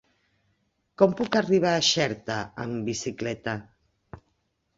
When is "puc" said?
1.19-1.37